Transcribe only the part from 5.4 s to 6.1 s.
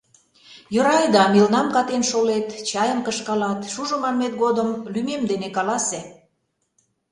каласе.